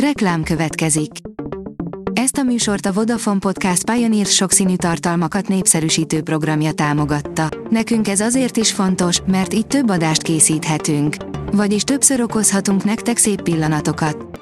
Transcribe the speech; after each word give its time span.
Reklám 0.00 0.42
következik. 0.42 1.10
Ezt 2.12 2.36
a 2.36 2.42
műsort 2.42 2.86
a 2.86 2.92
Vodafone 2.92 3.38
Podcast 3.38 3.90
Pioneer 3.90 4.26
sokszínű 4.26 4.76
tartalmakat 4.76 5.48
népszerűsítő 5.48 6.22
programja 6.22 6.72
támogatta. 6.72 7.48
Nekünk 7.70 8.08
ez 8.08 8.20
azért 8.20 8.56
is 8.56 8.72
fontos, 8.72 9.20
mert 9.26 9.54
így 9.54 9.66
több 9.66 9.88
adást 9.90 10.22
készíthetünk. 10.22 11.16
Vagyis 11.52 11.82
többször 11.82 12.20
okozhatunk 12.20 12.84
nektek 12.84 13.16
szép 13.16 13.42
pillanatokat. 13.42 14.40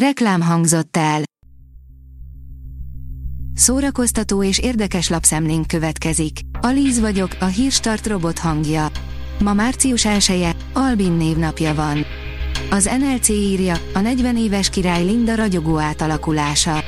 Reklám 0.00 0.40
hangzott 0.40 0.96
el. 0.96 1.22
Szórakoztató 3.54 4.42
és 4.42 4.58
érdekes 4.58 5.08
lapszemlénk 5.08 5.66
következik. 5.66 6.38
Alíz 6.60 7.00
vagyok, 7.00 7.36
a 7.40 7.46
hírstart 7.46 8.06
robot 8.06 8.38
hangja. 8.38 8.86
Ma 9.38 9.52
március 9.52 10.04
1 10.04 10.30
-e, 10.42 10.56
Albin 10.72 11.12
névnapja 11.12 11.74
van. 11.74 12.04
Az 12.70 12.90
NLC 12.98 13.28
írja, 13.28 13.74
a 13.94 13.98
40 13.98 14.36
éves 14.36 14.70
király 14.70 15.04
Linda 15.04 15.34
ragyogó 15.34 15.78
átalakulása. 15.78 16.84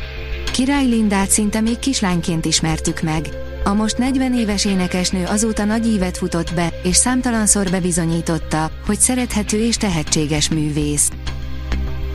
Király 0.52 0.86
Lindát 0.86 1.30
szinte 1.30 1.60
még 1.60 1.78
kislányként 1.78 2.44
ismertük 2.44 3.00
meg. 3.00 3.28
A 3.64 3.72
most 3.74 3.98
40 3.98 4.34
éves 4.34 4.64
énekesnő 4.64 5.24
azóta 5.24 5.64
nagy 5.64 5.86
ívet 5.86 6.16
futott 6.16 6.54
be, 6.54 6.72
és 6.82 6.96
számtalanszor 6.96 7.70
bebizonyította, 7.70 8.70
hogy 8.86 8.98
szerethető 8.98 9.64
és 9.64 9.76
tehetséges 9.76 10.48
művész. 10.48 11.10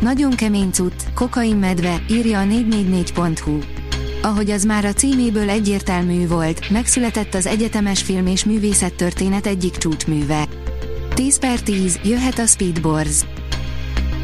Nagyon 0.02 0.32
kemény 0.32 0.72
cucc, 0.72 1.02
kokain 1.14 1.56
medve, 1.56 2.02
írja 2.10 2.40
a 2.40 2.44
444.hu. 2.44 3.60
Ahogy 4.22 4.52
az 4.52 4.64
már 4.64 4.86
a 4.86 4.94
címéből 4.94 5.50
egyértelmű 5.50 6.28
volt, 6.28 6.70
megszületett 6.70 7.34
az 7.34 7.46
egyetemes 7.46 8.02
film 8.02 8.28
és 8.28 8.44
művészettörténet 8.44 9.48
egyik 9.48 9.78
csúcsműve. 9.78 10.48
10 11.14 11.40
per 11.40 11.60
10, 11.60 12.00
jöhet 12.04 12.40
a 12.40 12.46
Speedborz. 12.46 13.26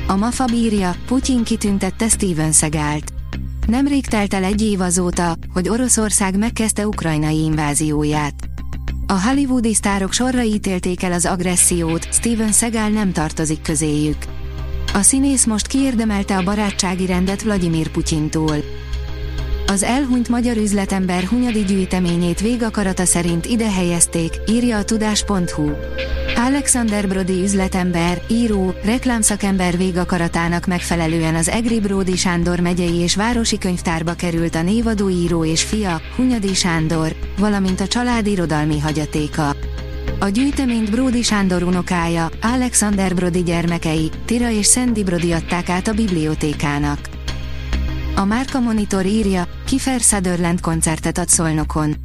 A 0.08 0.16
MAFA 0.16 0.46
bírja, 0.46 0.96
Putyin 1.06 1.44
kitüntette 1.44 2.10
Steven 2.10 2.52
Segált. 2.52 3.14
Nemrég 3.68 4.06
telt 4.06 4.34
el 4.34 4.44
egy 4.44 4.62
év 4.62 4.82
azóta, 4.82 5.38
hogy 5.54 5.70
Oroszország 5.70 6.38
megkezdte 6.38 6.88
ukrajnai 6.88 7.44
invázióját. 7.44 8.34
A 9.08 9.22
hollywoodi 9.22 9.74
sztárok 9.74 10.14
sorra 10.14 10.42
ítélték 10.42 11.04
el 11.04 11.12
az 11.12 11.26
agressziót, 11.26 12.14
Steven 12.14 12.52
Segal 12.52 12.90
nem 12.90 13.12
tartozik 13.12 13.62
közéjük. 13.62 14.18
A 14.94 15.02
színész 15.02 15.46
most 15.46 15.68
kiérdemelte 15.68 16.38
a 16.38 16.44
barátsági 16.44 17.06
rendet 17.06 17.42
Vladimir 17.42 17.88
Putyintól. 17.88 18.56
Az 19.68 19.84
elhunyt 19.84 20.30
magyar 20.30 20.58
üzletember 20.58 21.24
hunyadi 21.24 21.64
gyűjteményét 21.64 22.40
végakarata 22.40 23.06
szerint 23.06 23.46
ide 23.46 23.72
helyezték, 23.72 24.32
írja 24.48 24.78
a 24.78 24.84
tudás.hu. 24.84 25.72
Alexander 26.46 27.08
Brody 27.08 27.42
üzletember, 27.42 28.22
író, 28.28 28.74
reklámszakember 28.84 29.78
végakaratának 29.78 30.66
megfelelően 30.66 31.36
az 31.36 31.50
Egri 31.50 31.80
Brody 31.80 32.16
Sándor 32.16 32.60
megyei 32.60 32.96
és 32.96 33.16
városi 33.16 33.58
könyvtárba 33.58 34.14
került 34.14 34.56
a 34.56 34.62
névadó 34.62 35.10
író 35.10 35.46
és 35.46 35.64
fia, 35.64 36.02
Hunyadi 36.16 36.54
Sándor, 36.54 37.16
valamint 37.38 37.80
a 37.80 37.88
család 37.88 38.28
irodalmi 38.28 38.80
hagyatéka. 38.80 39.56
A 40.20 40.28
gyűjteményt 40.28 40.92
Brody 40.92 41.22
Sándor 41.22 41.64
unokája, 41.64 42.30
Alexander 42.42 43.16
Brody 43.16 43.44
gyermekei, 43.44 44.12
Tira 44.26 44.50
és 44.50 44.68
Sandy 44.68 45.04
Brody 45.04 45.32
adták 45.32 45.70
át 45.70 45.88
a 45.88 45.94
bibliotékának. 45.94 47.00
A 48.16 48.26
Márka 48.26 48.60
Monitor 48.60 49.06
írja, 49.06 49.48
Kiefer 49.66 50.00
Sutherland 50.00 50.62
koncertet 50.62 51.18
ad 51.18 51.28
Szolnokon. 51.28 51.96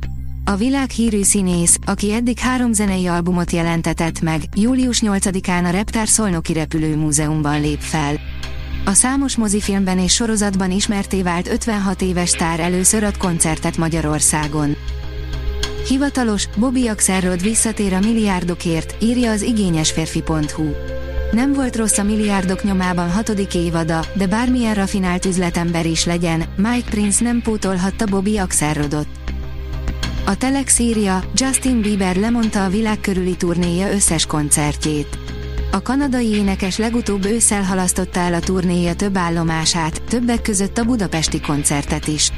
A 0.49 0.57
világhírű 0.57 1.23
színész, 1.23 1.79
aki 1.87 2.13
eddig 2.13 2.39
három 2.39 2.73
zenei 2.73 3.07
albumot 3.07 3.51
jelentetett 3.51 4.21
meg, 4.21 4.43
július 4.55 5.03
8-án 5.05 5.65
a 5.65 5.71
Reptár 5.71 6.09
Szolnoki 6.09 6.53
Repülőmúzeumban 6.53 7.61
lép 7.61 7.81
fel. 7.81 8.15
A 8.85 8.93
számos 8.93 9.37
mozifilmben 9.37 9.99
és 9.99 10.15
sorozatban 10.15 10.71
ismerté 10.71 11.23
vált 11.23 11.49
56 11.49 12.03
éves 12.03 12.29
sztár 12.29 12.61
először 12.61 13.03
ad 13.03 13.17
koncertet 13.17 13.77
Magyarországon. 13.77 14.77
Hivatalos, 15.89 16.49
Bobby 16.57 16.89
Axelrod 16.89 17.43
visszatér 17.43 17.93
a 17.93 17.99
milliárdokért, 17.99 18.97
írja 19.03 19.31
az 19.31 19.43
igényesférfi.hu. 19.43 20.71
Nem 21.33 21.53
volt 21.53 21.77
rossz 21.77 21.99
a 21.99 22.03
milliárdok 22.03 22.63
nyomában 22.63 23.11
hatodik 23.11 23.55
évada, 23.55 24.05
de 24.15 24.27
bármilyen 24.27 24.75
rafinált 24.75 25.25
üzletember 25.25 25.87
is 25.87 26.05
legyen, 26.05 26.45
Mike 26.57 26.91
Prince 26.91 27.25
nem 27.25 27.41
pótolhatta 27.43 28.05
Bobby 28.05 28.39
Axelrodot. 28.39 29.26
A 30.29 30.37
Telex 30.37 30.79
írja, 30.79 31.25
Justin 31.35 31.81
Bieber 31.81 32.17
lemondta 32.17 32.65
a 32.65 32.69
világ 32.69 33.01
turnéja 33.37 33.93
összes 33.93 34.27
koncertjét. 34.27 35.19
A 35.71 35.83
kanadai 35.83 36.27
énekes 36.27 36.77
legutóbb 36.79 37.25
ősszel 37.25 37.63
halasztotta 37.63 38.21
el 38.21 38.35
a 38.35 38.41
turnéja 38.41 38.95
több 38.95 39.17
állomását, 39.17 40.03
többek 40.03 40.43
között 40.43 40.79
a 40.79 40.85
budapesti 40.85 41.41
koncertet 41.41 42.07
is. 42.07 42.31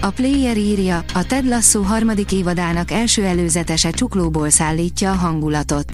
A 0.00 0.10
Player 0.10 0.56
írja, 0.56 1.04
a 1.14 1.26
Ted 1.26 1.46
Lasso 1.46 1.82
harmadik 1.82 2.32
évadának 2.32 2.90
első 2.90 3.24
előzetese 3.24 3.90
csuklóból 3.90 4.50
szállítja 4.50 5.10
a 5.10 5.16
hangulatot. 5.16 5.90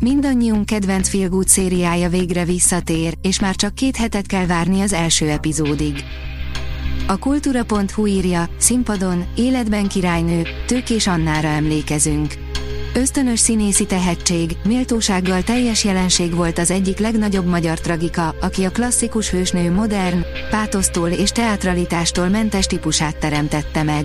Mindannyiunk 0.00 0.66
kedvenc 0.66 1.08
Feel 1.08 1.28
Good 1.28 1.48
szériája 1.48 2.08
végre 2.08 2.44
visszatér, 2.44 3.14
és 3.20 3.40
már 3.40 3.54
csak 3.56 3.74
két 3.74 3.96
hetet 3.96 4.26
kell 4.26 4.46
várni 4.46 4.80
az 4.80 4.92
első 4.92 5.28
epizódig. 5.28 6.04
A 7.06 7.18
kultúra.hu 7.18 8.06
írja, 8.06 8.48
színpadon, 8.58 9.24
életben 9.36 9.88
királynő, 9.88 10.42
tőkés 10.66 11.06
Annára 11.06 11.48
emlékezünk. 11.48 12.34
Ösztönös 12.94 13.40
színészi 13.40 13.86
tehetség, 13.86 14.56
méltósággal 14.64 15.42
teljes 15.42 15.84
jelenség 15.84 16.34
volt 16.34 16.58
az 16.58 16.70
egyik 16.70 16.98
legnagyobb 16.98 17.46
magyar 17.46 17.80
tragika, 17.80 18.34
aki 18.40 18.64
a 18.64 18.70
klasszikus 18.70 19.30
hősnő 19.30 19.72
modern, 19.72 20.24
pátosztól 20.50 21.08
és 21.08 21.30
teatralitástól 21.30 22.28
mentes 22.28 22.66
típusát 22.66 23.16
teremtette 23.16 23.82
meg. 23.82 24.04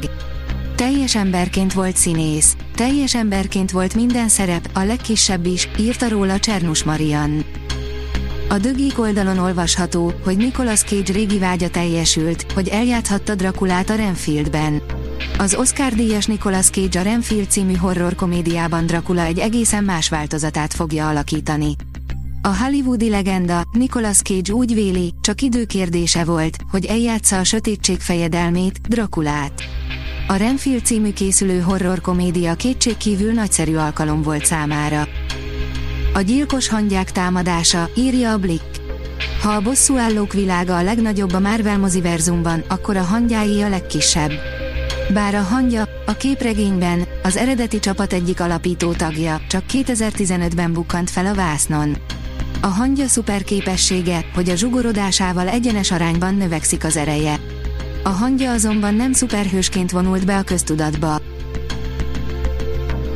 Teljes 0.76 1.16
emberként 1.16 1.74
volt 1.74 1.96
színész, 1.96 2.56
teljes 2.76 3.16
emberként 3.16 3.72
volt 3.72 3.96
minden 3.96 4.28
szerep, 4.28 4.70
a 4.74 4.84
legkisebb 4.84 5.46
is, 5.46 5.70
írta 5.80 6.08
róla 6.08 6.40
Csernus 6.40 6.84
Marian. 6.84 7.46
A 8.54 8.58
dögik 8.58 9.00
oldalon 9.00 9.38
olvasható, 9.38 10.14
hogy 10.24 10.38
Nicolas 10.38 10.82
Cage 10.82 11.14
régi 11.14 11.40
vágya 11.40 11.70
teljesült, 11.70 12.52
hogy 12.52 12.68
eljáthatta 12.68 13.36
Drakulát 13.36 13.90
a 13.90 13.96
Renfieldben. 13.96 14.82
Az 15.38 15.56
Oscar-díjas 15.56 16.26
Nicolas 16.26 16.70
Cage 16.70 17.00
a 17.00 17.04
Renfield 17.04 17.50
című 17.50 17.76
horror 17.76 18.16
komédiában 18.16 18.86
Dracula 18.86 19.22
egy 19.22 19.40
egészen 19.40 19.84
más 19.84 20.10
változatát 20.10 20.74
fogja 20.74 21.08
alakítani. 21.08 21.76
A 22.42 22.58
hollywoodi 22.58 23.10
legenda, 23.10 23.64
Nicolas 23.72 24.18
Cage 24.22 24.54
úgy 24.54 24.74
véli, 24.74 25.14
csak 25.22 25.42
időkérdése 25.42 26.24
volt, 26.24 26.58
hogy 26.72 26.86
eljátsza 26.86 27.38
a 27.38 27.44
sötétség 27.44 28.00
fejedelmét, 28.00 28.82
Drakulát. 28.82 29.64
A 30.28 30.36
Renfield 30.36 30.86
című 30.86 31.14
készülő 31.14 31.60
horror 31.60 32.02
komédia 32.02 32.54
kétségkívül 32.54 33.32
nagyszerű 33.32 33.76
alkalom 33.76 34.22
volt 34.22 34.46
számára. 34.46 35.08
A 36.16 36.22
gyilkos 36.22 36.68
hangyák 36.68 37.12
támadása, 37.12 37.90
írja 37.96 38.32
a 38.32 38.38
Blick. 38.38 38.82
Ha 39.42 39.50
a 39.50 39.62
bosszúállók 39.62 40.34
világa 40.34 40.78
a 40.78 40.84
legnagyobb 40.84 41.34
a 41.34 41.40
Marvel 41.40 41.78
moziverzumban, 41.78 42.64
akkor 42.68 42.98
a 42.98 43.02
hangyái 43.02 43.62
a 43.62 43.70
legkisebb. 43.70 44.32
Bár 45.14 45.36
a 45.36 45.42
hangya, 45.42 45.88
a 46.06 46.12
képregényben, 46.12 47.08
az 47.24 47.38
eredeti 47.38 47.80
csapat 47.80 48.14
egyik 48.14 48.40
alapító 48.40 48.92
tagja, 48.92 49.42
csak 49.48 49.64
2015-ben 49.74 50.74
bukkant 50.74 51.10
fel 51.10 51.26
a 51.26 51.34
vásznon. 51.34 51.98
A 52.62 52.68
hangya 52.68 53.08
szuperképessége, 53.08 54.26
hogy 54.34 54.50
a 54.50 54.56
zsugorodásával 54.56 55.48
egyenes 55.48 55.92
arányban 55.92 56.36
növekszik 56.36 56.84
az 56.84 56.98
ereje. 56.98 57.40
A 58.04 58.10
hangya 58.10 58.52
azonban 58.52 58.96
nem 58.96 59.14
szuperhősként 59.14 59.92
vonult 59.92 60.26
be 60.26 60.38
a 60.38 60.44
köztudatba. 60.44 61.22